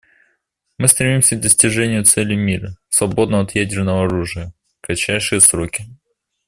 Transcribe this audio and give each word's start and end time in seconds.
Мы 0.79 0.87
стремимся 0.87 1.35
к 1.35 1.41
достижению 1.41 2.03
цели 2.05 2.33
мира, 2.33 2.75
свободного 2.89 3.43
от 3.43 3.51
ядерного 3.53 4.05
оружия, 4.05 4.51
в 4.79 4.85
кратчайшие 4.87 5.39
сроки. 5.41 5.85